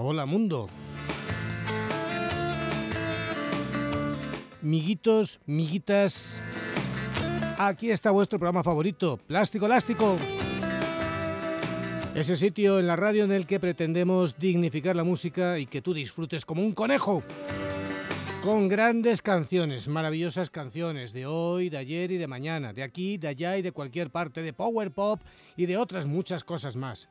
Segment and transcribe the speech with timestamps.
[0.00, 0.68] Hola mundo.
[4.62, 6.40] Miguitos, miguitas,
[7.58, 10.16] aquí está vuestro programa favorito, Plástico Elástico.
[12.14, 15.92] Ese sitio en la radio en el que pretendemos dignificar la música y que tú
[15.94, 17.24] disfrutes como un conejo.
[18.40, 23.26] Con grandes canciones, maravillosas canciones de hoy, de ayer y de mañana, de aquí, de
[23.26, 25.20] allá y de cualquier parte, de power pop
[25.56, 27.08] y de otras muchas cosas más.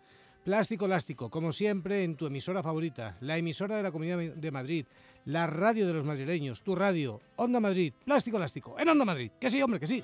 [0.47, 4.85] Plástico Elástico, como siempre, en tu emisora favorita, la emisora de la Comunidad de Madrid,
[5.25, 9.29] la radio de los madrileños, tu radio, Onda Madrid, Plástico Elástico, en Onda Madrid.
[9.41, 10.01] Que sí, hombre, que sí.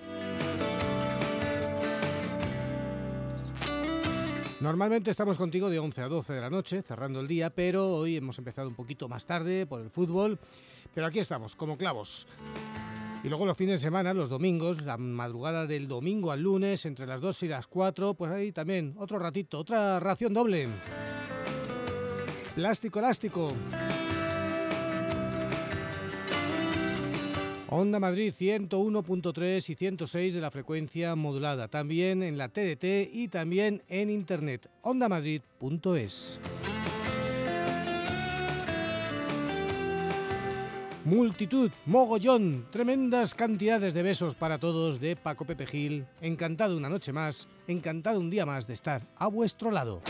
[4.60, 8.18] Normalmente estamos contigo de 11 a 12 de la noche, cerrando el día, pero hoy
[8.18, 10.38] hemos empezado un poquito más tarde por el fútbol.
[10.94, 12.28] Pero aquí estamos, como clavos.
[13.24, 17.08] Y luego los fines de semana, los domingos, la madrugada del domingo al lunes, entre
[17.08, 20.68] las 2 y las 4, pues ahí también otro ratito, otra ración doble.
[22.54, 23.54] Plástico elástico.
[27.70, 33.82] Onda Madrid 101.3 y 106 de la frecuencia modulada, también en la TDT y también
[33.88, 36.40] en internet, ondamadrid.es.
[41.06, 46.06] Multitud, mogollón, tremendas cantidades de besos para todos de Paco Pepe Gil.
[46.22, 50.02] Encantado una noche más, encantado un día más de estar a vuestro lado.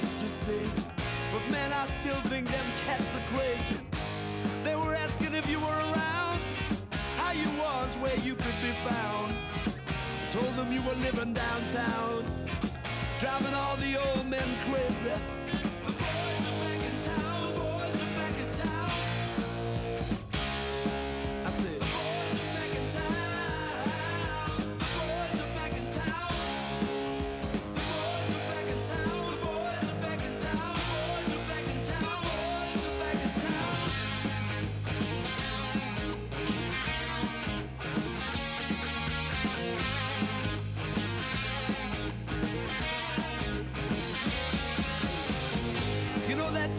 [0.00, 0.70] to.
[1.32, 3.80] But man, I still think them cats are crazy.
[4.64, 6.40] They were asking if you were around,
[7.16, 9.34] how you was, where you could be found.
[9.66, 12.24] I told them you were living downtown,
[13.18, 15.39] driving all the old men crazy.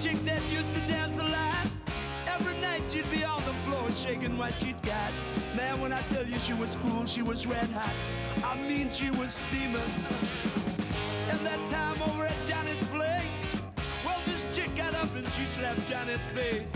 [0.01, 0.41] She get
[5.55, 7.93] Man when I tell you she was cool, she was red hot.
[8.43, 9.75] I mean, she was steaming.
[11.29, 13.65] And that time over at Johnny's place,
[14.05, 16.73] well, this chick got up and she slapped Johnny's face.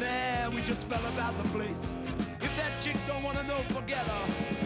[0.00, 1.94] Man, we just fell about the place.
[2.40, 4.59] If that chick don't wanna know, forget her.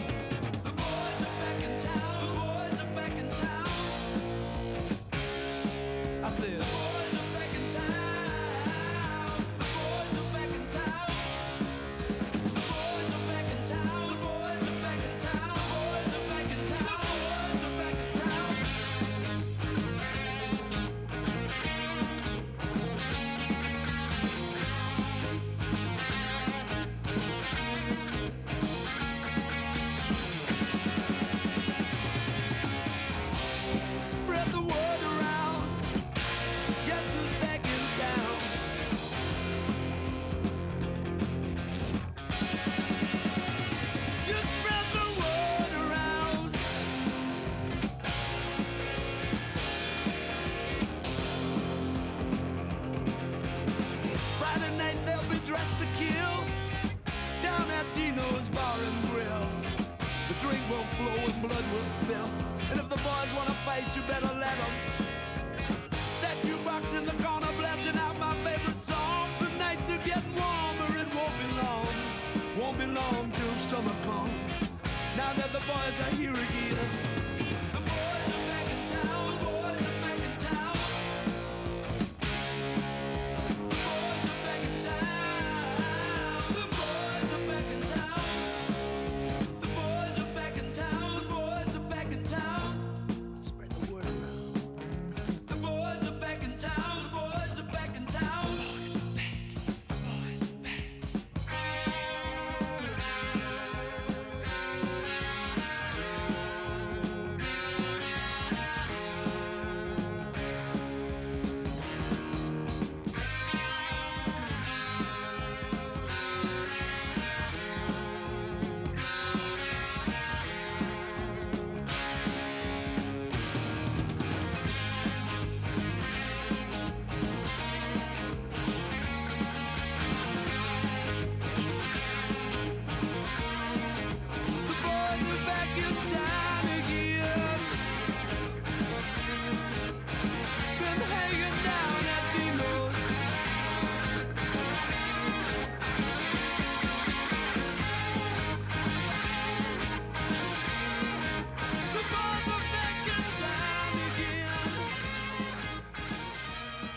[34.05, 35.04] spread the word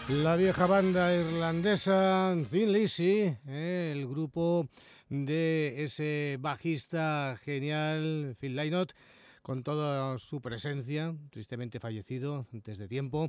[0.09, 4.67] La vieja banda irlandesa Thin Lizzy, eh, el grupo
[5.11, 8.95] de ese bajista genial Phil Lynott,
[9.43, 13.29] con toda su presencia, tristemente fallecido antes de tiempo,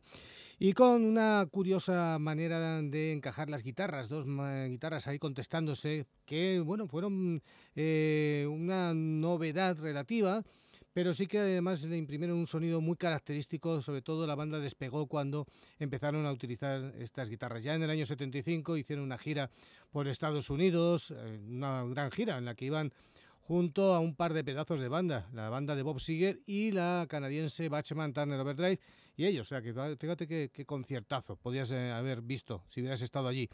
[0.57, 6.87] y con una curiosa manera de encajar las guitarras, dos guitarras ahí contestándose, que bueno,
[6.87, 7.43] fueron
[7.75, 10.45] eh, una novedad relativa
[10.93, 15.07] pero sí que además le imprimieron un sonido muy característico, sobre todo la banda despegó
[15.07, 15.45] cuando
[15.77, 17.63] empezaron a utilizar estas guitarras.
[17.63, 19.49] Ya en el año 75 hicieron una gira
[19.91, 22.93] por Estados Unidos, eh, una gran gira en la que iban
[23.39, 27.07] junto a un par de pedazos de banda, la banda de Bob Seger y la
[27.09, 28.79] canadiense Bachman Turner Overdrive
[29.17, 33.27] y ellos, o sea que fíjate qué conciertazo podías eh, haber visto si hubieras estado
[33.27, 33.49] allí.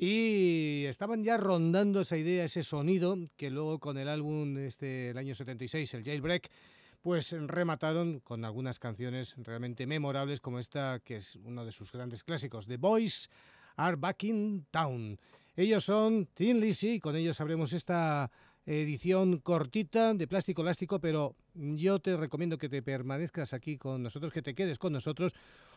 [0.00, 5.18] Y estaban ya rondando esa idea, ese sonido, que luego con el álbum este el
[5.18, 6.48] año 76, el Jailbreak,
[7.02, 12.22] pues remataron con algunas canciones realmente memorables como esta, que es uno de sus grandes
[12.22, 13.28] clásicos, The Boys
[13.74, 15.18] Are Back in Town.
[15.56, 18.30] Ellos son Thin Lizzy y con ellos sabremos esta
[18.68, 24.30] edición cortita de plástico elástico, pero yo te recomiendo que te permanezcas aquí con nosotros,
[24.30, 25.32] que te quedes con nosotros,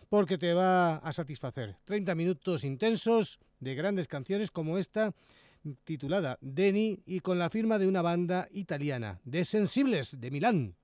[0.09, 1.77] porque te va a satisfacer.
[1.85, 5.13] 30 minutos intensos de grandes canciones como esta,
[5.85, 10.75] titulada Deni, y con la firma de una banda italiana, de Sensibles, de Milán.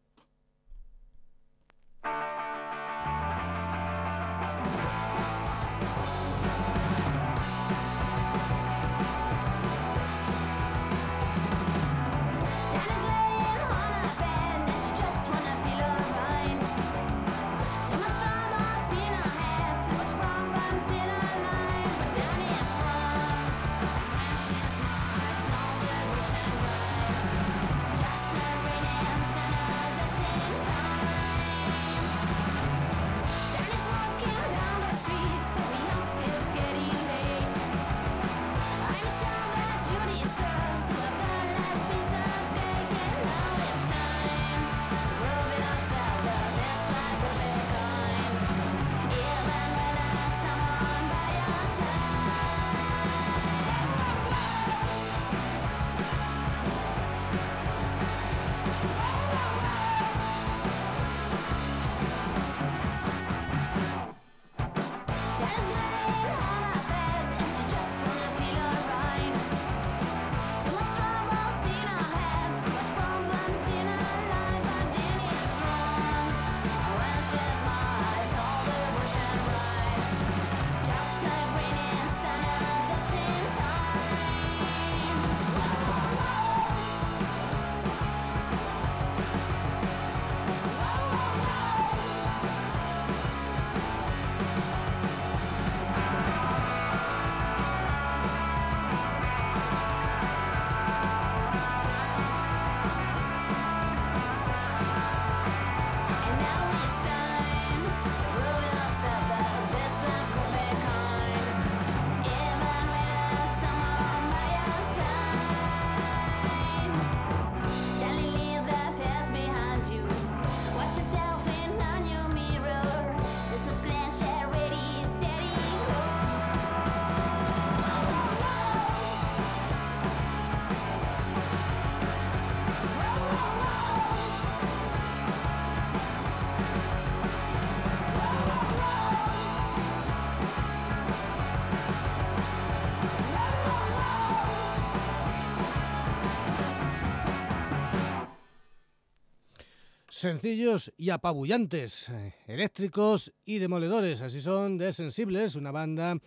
[150.18, 154.22] Sencillos y apabullantes, eh, eléctricos y demoledores.
[154.22, 156.18] Así son de Sensibles, una banda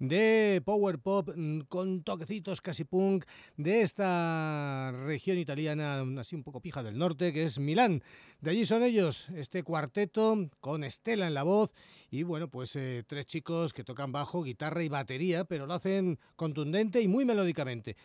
[0.00, 3.24] de power pop mm, con toquecitos casi punk
[3.56, 8.02] de esta región italiana, así un poco pija del norte, que es Milán.
[8.40, 11.72] De allí son ellos, este cuarteto con Estela en la voz
[12.10, 16.18] y bueno, pues eh, tres chicos que tocan bajo, guitarra y batería, pero lo hacen
[16.36, 17.96] contundente y muy melódicamente.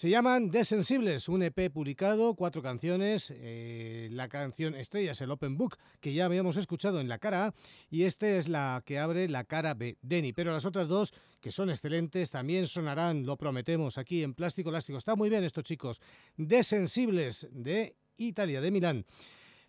[0.00, 3.30] Se llaman Desensibles, un EP publicado, cuatro canciones.
[3.36, 7.48] Eh, la canción estrella es el Open Book, que ya habíamos escuchado en la cara
[7.48, 7.54] A,
[7.90, 10.32] y esta es la que abre la cara B, Denny.
[10.32, 14.96] Pero las otras dos, que son excelentes, también sonarán, lo prometemos, aquí en Plástico Elástico.
[14.96, 16.00] Está muy bien estos chicos.
[16.38, 19.04] Desensibles de Italia, de Milán.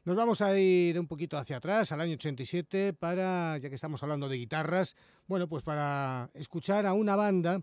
[0.03, 4.01] Nos vamos a ir un poquito hacia atrás, al año 87, para, ya que estamos
[4.01, 4.95] hablando de guitarras,
[5.27, 7.61] bueno, pues para escuchar a una banda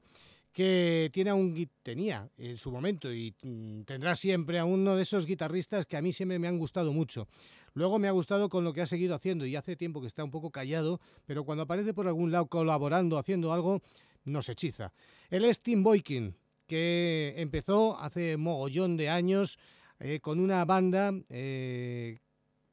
[0.53, 5.27] que tiene un, tenía en su momento y mm, tendrá siempre a uno de esos
[5.27, 7.27] guitarristas que a mí siempre me han gustado mucho.
[7.75, 10.23] Luego me ha gustado con lo que ha seguido haciendo y hace tiempo que está
[10.23, 13.83] un poco callado, pero cuando aparece por algún lado colaborando, haciendo algo,
[14.25, 14.93] nos hechiza.
[15.29, 16.37] Él es Tim Boykin,
[16.69, 19.59] que empezó hace mogollón de años
[19.99, 22.19] eh, con una banda eh,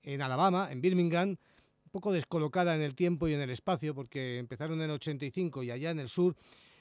[0.05, 4.37] en Alabama, en Birmingham, un poco descolocada en el tiempo y en el espacio, porque
[4.37, 6.35] empezaron en el 85 y allá en el sur,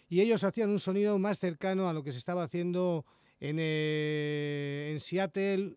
[0.08, 3.04] y ellos hacían un sonido más cercano a lo que se estaba haciendo
[3.40, 5.76] en, eh, en Seattle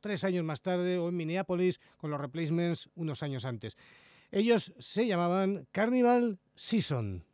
[0.00, 3.76] tres años más tarde o en Minneapolis con los replacements unos años antes.
[4.30, 7.24] Ellos se llamaban Carnival Season.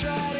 [0.00, 0.39] try to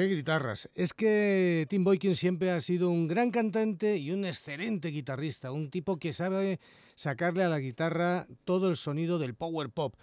[0.00, 0.70] Qué guitarras.
[0.74, 5.68] Es que Tim Boykin siempre ha sido un gran cantante y un excelente guitarrista, un
[5.68, 6.58] tipo que sabe
[6.94, 9.94] sacarle a la guitarra todo el sonido del power pop.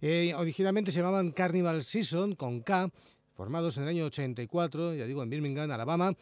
[0.00, 2.90] Eh, originalmente se llamaban Carnival Season con K,
[3.32, 6.16] formados en el año 84, ya digo, en Birmingham, Alabama,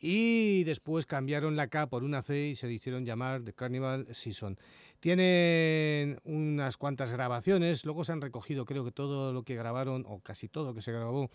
[0.00, 4.56] y después cambiaron la K por una C y se hicieron llamar The Carnival Season.
[5.00, 10.20] Tienen unas cuantas grabaciones, luego se han recogido creo que todo lo que grabaron, o
[10.20, 11.28] casi todo lo que se grabó,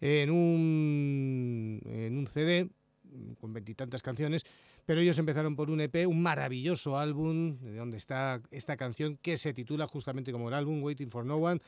[0.00, 2.68] en un, en un CD
[3.40, 4.44] con veintitantas canciones,
[4.86, 9.52] pero ellos empezaron por un EP, un maravilloso álbum, donde está esta canción que se
[9.52, 11.60] titula justamente como el álbum Waiting for No One.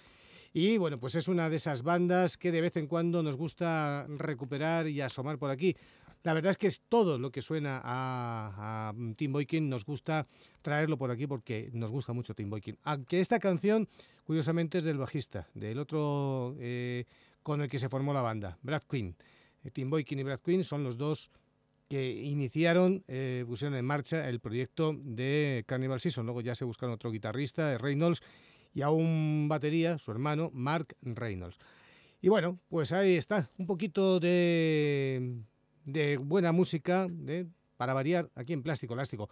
[0.53, 4.07] Y bueno, pues es una de esas bandas que de vez en cuando nos gusta
[4.09, 5.77] recuperar y asomar por aquí.
[6.23, 10.27] La verdad es que es todo lo que suena a, Tim Boykin, nos gusta
[10.61, 12.77] traerlo por aquí porque nos gusta mucho Tim Boykin.
[12.83, 13.89] Aunque esta canción,
[14.25, 17.05] curiosamente, es del bajista, del otro eh,
[17.43, 19.17] con el que se formó la banda, Brad Quinn.
[19.65, 21.31] Eh, Tim Boykin y Brad Quinn son los dos
[21.89, 26.25] que iniciaron, eh, pusieron en marcha el proyecto de Carnival Season.
[26.25, 28.23] Luego ya se buscaron otro guitarrista, Reynolds,
[28.73, 31.59] y a un batería, su hermano, Mark Reynolds.
[32.23, 35.43] Y bueno, pues ahí está, un poquito de,
[35.85, 37.09] de buena música,
[37.77, 39.29] para variar, aquí en Plástico Elástico.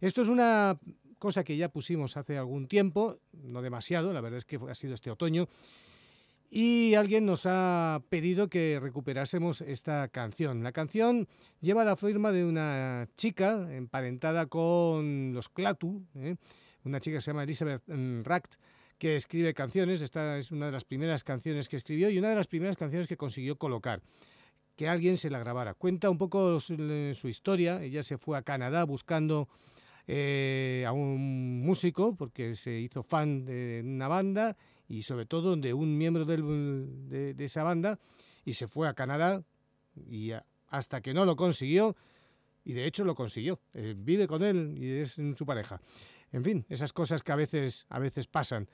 [0.00, 0.80] Esto es una
[1.18, 4.94] cosa que ya pusimos hace algún tiempo, no demasiado, la verdad es que ha sido
[4.94, 5.48] este otoño,
[6.52, 10.64] y alguien nos ha pedido que recuperásemos esta canción.
[10.64, 11.28] La canción
[11.60, 16.34] lleva la firma de una chica emparentada con los Clatu, ¿eh?
[16.84, 18.54] una chica que se llama Elizabeth mm, Racht,
[18.98, 20.02] que escribe canciones.
[20.02, 23.06] Esta es una de las primeras canciones que escribió y una de las primeras canciones
[23.06, 24.02] que consiguió colocar.
[24.74, 25.74] Que alguien se la grabara.
[25.74, 27.80] Cuenta un poco su, historia.
[27.80, 29.48] Ella se fue a Canadá buscando
[30.08, 34.56] eh, a un músico porque se hizo fan de una banda
[34.90, 38.00] y sobre todo de un miembro de, esa banda
[38.44, 39.44] y se fue a Canadá
[39.94, 40.32] y
[40.66, 41.96] hasta que no lo consiguió,
[42.64, 45.80] y de hecho lo consiguió, eh, vive con él y es su pareja.
[46.32, 48.68] En fin, esas cosas que a veces, a veces pasan.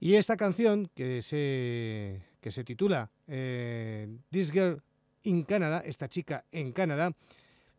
[0.00, 4.82] Y esta canción que se, que se titula eh, This Girl
[5.22, 7.12] in Canada, esta chica en Canadá,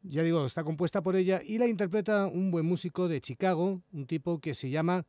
[0.04, 4.08] ya digo, está compuesta por ella y la interpreta un buen músico de Chicago, un
[4.08, 5.06] tipo que se llama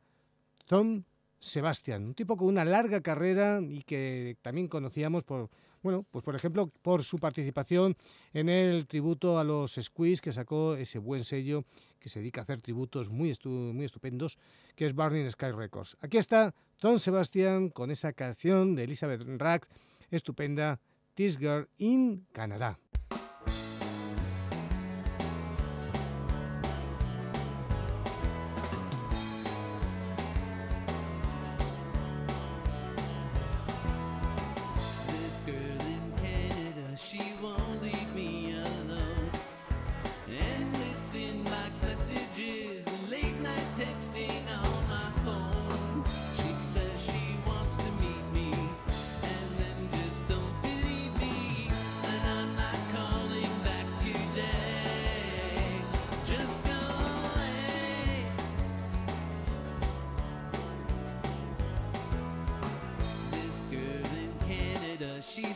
[0.66, 1.04] Tom
[1.42, 5.50] Sebastián, un tipo con una larga carrera y que también conocíamos por,
[5.82, 7.96] bueno, pues por ejemplo, por su participación
[8.32, 11.64] en el tributo a los Squeeze que sacó ese buen sello
[11.98, 14.38] que se dedica a hacer tributos muy, muy estupendos,
[14.76, 15.96] que es Burning Sky Records.
[16.00, 19.68] Aquí está Tom Sebastián con esa canción de Elizabeth Rack,
[20.12, 20.80] estupenda,
[21.14, 22.78] This Girl in Canadá.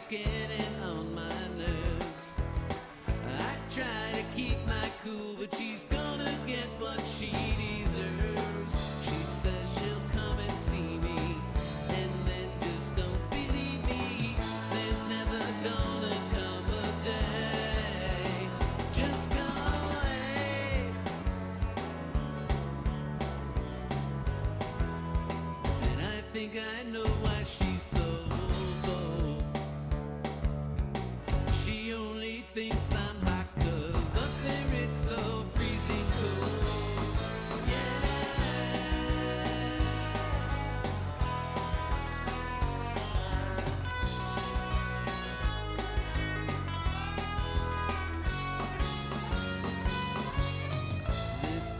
[0.06, 0.45] skin.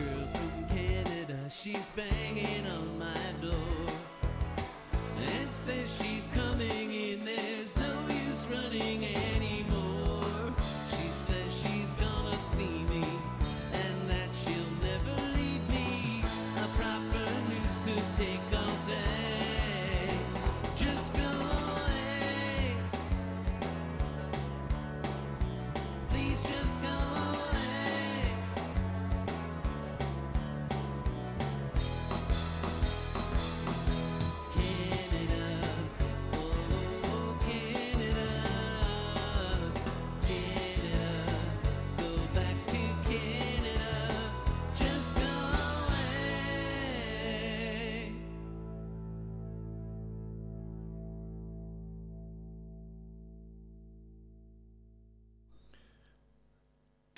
[0.07, 3.87] girl from Canada, she's banging on my door.
[5.19, 6.06] And says she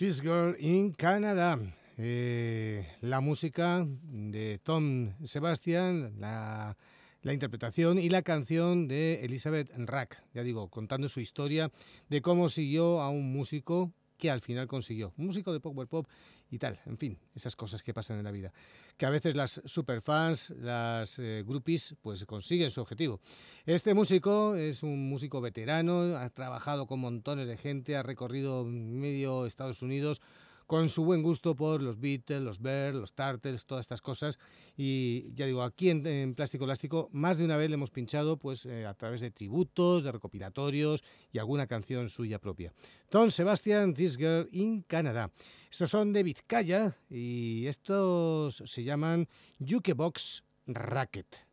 [0.08, 1.58] This Girl in Canada.
[1.98, 6.74] Eh, la música de Tom Sebastian, la,
[7.22, 11.70] interpretación y la canción de Elizabeth Rack, ya digo, contando su historia
[12.08, 15.12] de cómo siguió a un músico que al final consiguió.
[15.18, 16.06] Un músico de power pop
[16.50, 18.52] y tal, en fin, esas cosas que pasan en la vida.
[18.96, 23.20] Que a veces las superfans, las eh, groupies, pues consiguen su objetivo.
[23.66, 29.46] Este músico es un músico veterano, ha trabajado con montones de gente, ha recorrido medio
[29.46, 30.20] Estados Unidos
[30.68, 34.38] con su buen gusto por los Beatles, los Bears, los Tartles, todas estas cosas.
[34.76, 38.66] Y ya digo, aquí en, Plástico Elástico más de una vez le hemos pinchado pues,
[38.66, 41.02] eh, a través de tributos, de recopilatorios
[41.32, 42.74] y alguna canción suya propia.
[43.08, 45.32] Tom Sebastian, This Girl in Canada.
[45.70, 49.26] Estos son de Vizcaya y estos se llaman
[49.58, 51.47] Jukebox Racket.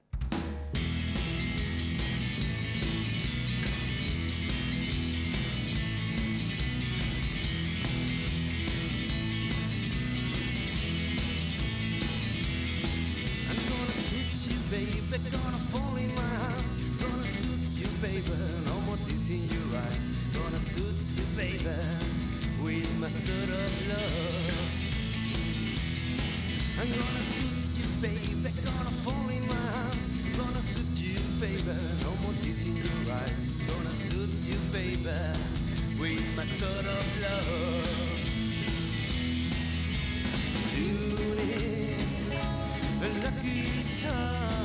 [14.76, 18.38] Baby, gonna fall in my arms, gonna suit you baby.
[18.66, 20.12] No more tears in your eyes.
[20.34, 21.76] Gonna suit you, baby,
[22.62, 24.76] with my sort of love.
[26.80, 28.50] I'm gonna suit you, baby.
[28.64, 30.06] Gonna fall in my arms.
[30.38, 31.76] Gonna suit you, baby.
[32.04, 33.56] No more tears in your eyes.
[33.70, 35.20] Gonna suit you, baby,
[36.00, 38.26] with my sort of love.
[40.72, 41.16] Tune
[43.02, 43.64] a lucky
[44.02, 44.65] time.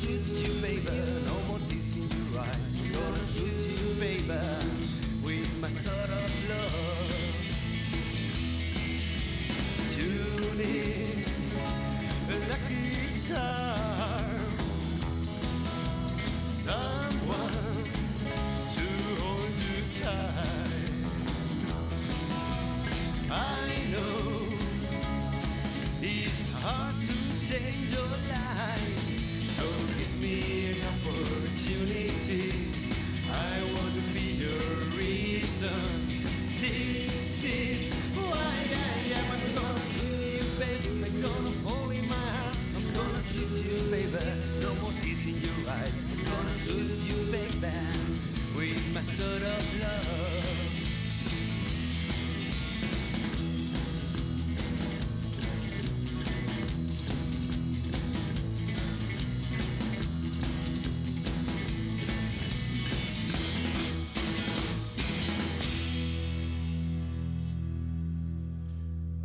[0.00, 0.98] Suit you, baby.
[1.24, 2.84] No more tears in your eyes.
[2.92, 4.40] Gonna suit you, baby,
[5.22, 7.34] with my sort of love.
[9.94, 11.24] Tune in
[12.48, 12.84] lucky
[13.28, 13.83] charm.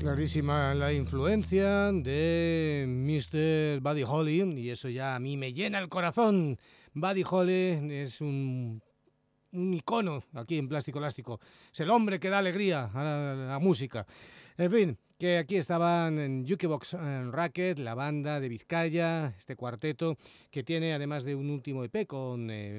[0.10, 3.80] Clarísima la influencia de Mr.
[3.80, 6.58] Buddy Holly y eso ya a mí me llena el corazón.
[6.96, 8.82] Buddy Holly es un,
[9.52, 11.40] icono aquí en Plástico Elástico.
[11.72, 13.04] Es el hombre que da alegría a
[13.50, 14.08] la música.
[14.60, 16.98] En fin, que aquí estaban en Jukebox
[17.32, 20.18] Racket, la banda de Vizcaya, este cuarteto
[20.52, 22.78] que tiene además de un último EP con eh,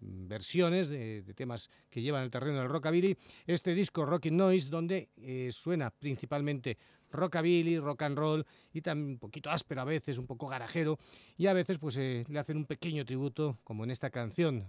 [0.00, 3.16] versiones de, temas que llevan el terreno del rockabilly,
[3.46, 6.76] este disco Rockin' Noise donde eh, suena principalmente
[7.12, 10.98] rockabilly, rock and roll y también un poquito áspero a veces, un poco garajero
[11.36, 14.66] y a veces pues eh, le hacen un pequeño tributo como en esta canción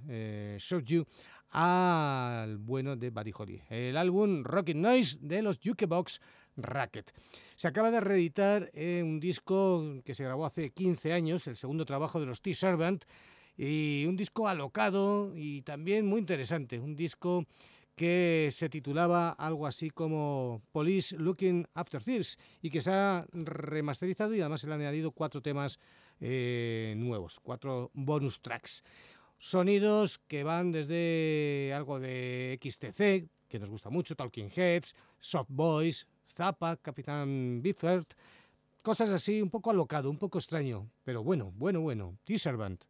[0.59, 1.05] Show You
[1.51, 3.61] al bueno de Buddy Holly.
[3.69, 6.21] El álbum Rockin' Noise de los Jukebox
[6.55, 7.11] Racket.
[7.55, 11.85] Se acaba de reeditar eh, un disco que se grabó hace 15 años, el segundo
[11.85, 13.05] trabajo de los T-Servant,
[13.57, 17.45] y un disco alocado y también muy interesante, un disco
[17.95, 24.33] que se titulaba algo así como Police Looking After Thieves y que se ha remasterizado
[24.33, 25.79] y además se le han añadido cuatro temas
[26.19, 28.83] eh, nuevos, cuatro bonus tracks.
[29.37, 36.07] Sonidos que van desde algo de XTC, que nos gusta mucho, Talking Heads, Soft Boys,
[36.31, 38.13] Zappa, Capitán Biffert,
[38.81, 42.17] cosas así, un poco alocado, un poco extraño, pero bueno, bueno, bueno.
[42.23, 42.83] T-Servant.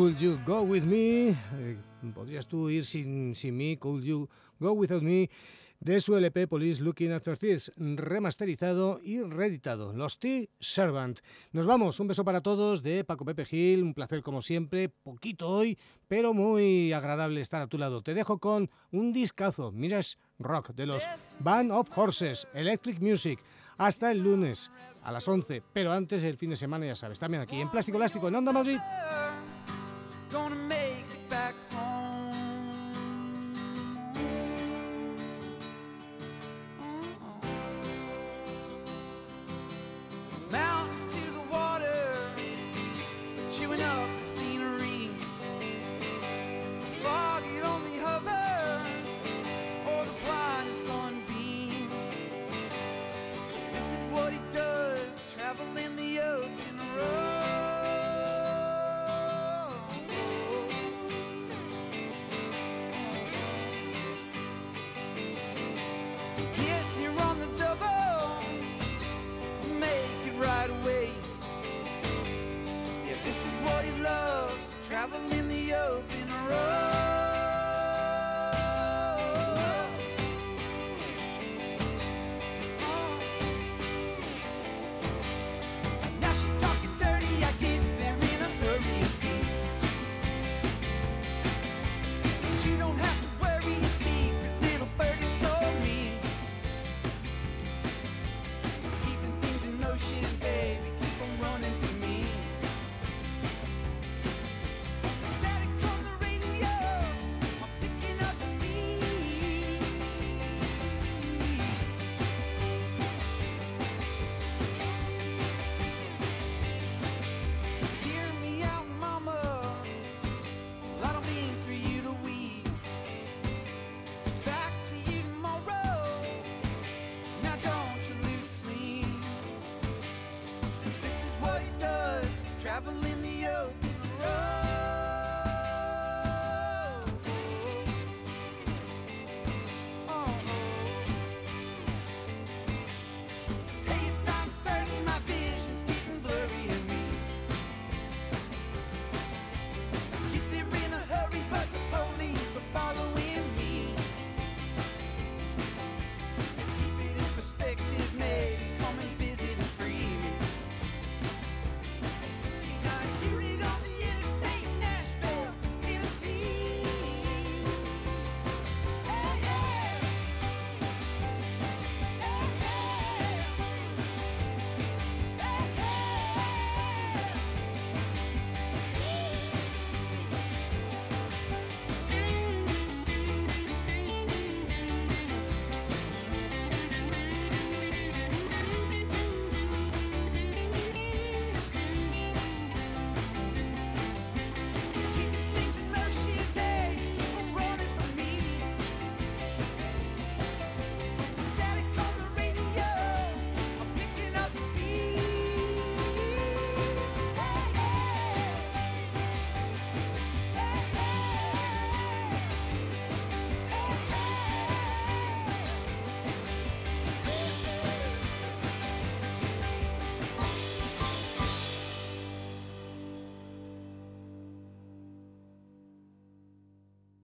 [0.00, 1.28] Could You Go With Me?
[1.28, 1.76] Eh,
[2.14, 3.76] ¿Podrías tú ir sin, sin mí?
[3.76, 5.28] Could You Go Without Me?
[5.78, 9.92] De su LP Police Looking After Thieves, remasterizado y reeditado.
[9.92, 11.18] Los T-Servant.
[11.52, 12.00] Nos vamos.
[12.00, 13.82] Un beso para todos de Paco Pepe Gil.
[13.82, 14.88] Un placer como siempre.
[14.88, 15.76] Poquito hoy,
[16.08, 18.00] pero muy agradable estar a tu lado.
[18.00, 19.70] Te dejo con un discazo.
[19.70, 21.06] Miras Rock de los
[21.40, 23.38] Band of Horses, Electric Music.
[23.76, 24.70] Hasta el lunes
[25.02, 27.98] a las 11, pero antes el fin de semana, ya sabes, también aquí en Plástico
[27.98, 28.78] Elástico en Onda Madrid.
[30.30, 30.79] gonna make